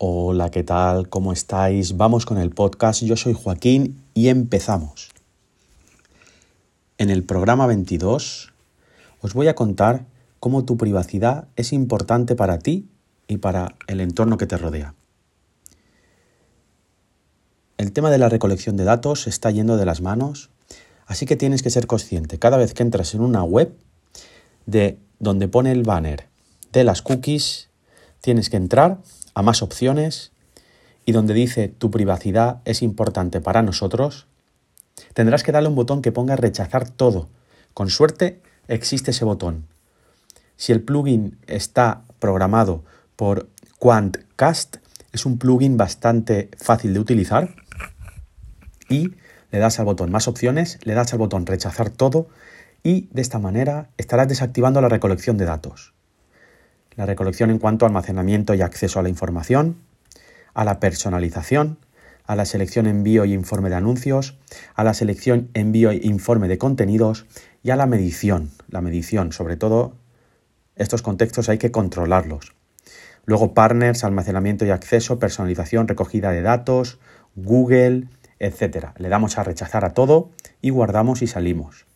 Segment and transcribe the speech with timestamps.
[0.00, 1.08] Hola, ¿qué tal?
[1.08, 1.96] ¿Cómo estáis?
[1.96, 3.02] Vamos con el podcast.
[3.02, 5.08] Yo soy Joaquín y empezamos.
[6.98, 8.52] En el programa 22
[9.20, 10.06] os voy a contar
[10.38, 12.88] cómo tu privacidad es importante para ti
[13.26, 14.94] y para el entorno que te rodea.
[17.76, 20.50] El tema de la recolección de datos está yendo de las manos,
[21.06, 23.74] así que tienes que ser consciente cada vez que entras en una web
[24.64, 26.28] de donde pone el banner
[26.70, 27.68] de las cookies,
[28.20, 28.98] tienes que entrar
[29.38, 30.32] a más opciones
[31.04, 34.26] y donde dice tu privacidad es importante para nosotros,
[35.14, 37.28] tendrás que darle un botón que ponga rechazar todo.
[37.72, 39.68] Con suerte existe ese botón.
[40.56, 42.82] Si el plugin está programado
[43.14, 44.78] por QuantCast,
[45.12, 47.54] es un plugin bastante fácil de utilizar
[48.88, 49.14] y
[49.52, 52.28] le das al botón más opciones, le das al botón rechazar todo
[52.82, 55.94] y de esta manera estarás desactivando la recolección de datos
[56.98, 59.76] la recolección en cuanto a almacenamiento y acceso a la información,
[60.52, 61.78] a la personalización,
[62.24, 64.36] a la selección envío y informe de anuncios,
[64.74, 67.24] a la selección envío e informe de contenidos
[67.62, 68.50] y a la medición.
[68.68, 69.94] La medición, sobre todo,
[70.74, 72.56] estos contextos hay que controlarlos.
[73.26, 76.98] Luego partners, almacenamiento y acceso, personalización, recogida de datos,
[77.36, 78.08] Google,
[78.40, 78.88] etc.
[78.96, 81.86] Le damos a rechazar a todo y guardamos y salimos.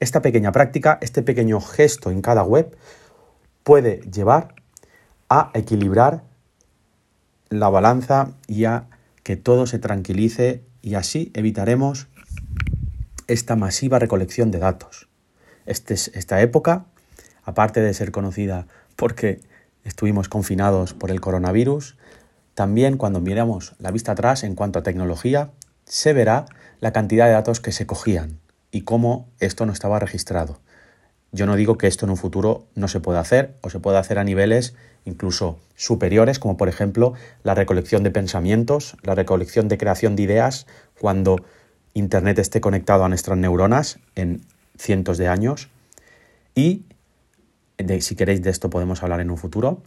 [0.00, 2.76] Esta pequeña práctica, este pequeño gesto en cada web
[3.62, 4.59] puede llevar
[5.30, 6.24] a equilibrar
[7.48, 8.88] la balanza y a
[9.22, 12.08] que todo se tranquilice y así evitaremos
[13.28, 15.08] esta masiva recolección de datos.
[15.66, 16.86] Este esta época,
[17.44, 19.40] aparte de ser conocida porque
[19.84, 21.96] estuvimos confinados por el coronavirus,
[22.54, 25.52] también cuando miramos la vista atrás en cuanto a tecnología,
[25.84, 26.46] se verá
[26.80, 28.40] la cantidad de datos que se cogían
[28.72, 30.58] y cómo esto no estaba registrado.
[31.32, 34.00] Yo no digo que esto en un futuro no se pueda hacer o se pueda
[34.00, 39.78] hacer a niveles incluso superiores, como por ejemplo la recolección de pensamientos, la recolección de
[39.78, 40.66] creación de ideas,
[40.98, 41.36] cuando
[41.94, 44.42] Internet esté conectado a nuestras neuronas en
[44.76, 45.68] cientos de años.
[46.54, 46.84] Y
[48.00, 49.82] si queréis de esto podemos hablar en un futuro.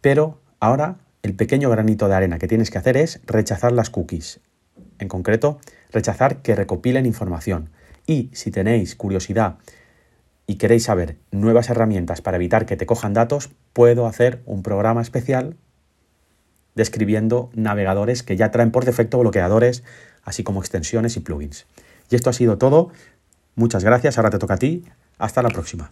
[0.00, 4.40] Pero ahora el pequeño granito de arena que tienes que hacer es rechazar las cookies.
[4.98, 5.58] En concreto,
[5.90, 7.70] rechazar que recopilen información.
[8.06, 9.56] Y si tenéis curiosidad
[10.46, 15.02] y queréis saber nuevas herramientas para evitar que te cojan datos, puedo hacer un programa
[15.02, 15.56] especial
[16.74, 19.84] describiendo navegadores que ya traen por defecto bloqueadores,
[20.22, 21.66] así como extensiones y plugins.
[22.10, 22.90] Y esto ha sido todo.
[23.54, 24.18] Muchas gracias.
[24.18, 24.84] Ahora te toca a ti.
[25.18, 25.90] Hasta la próxima.